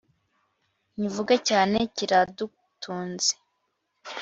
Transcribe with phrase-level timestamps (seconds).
[0.95, 3.33] nkivuge cyane kiradutunze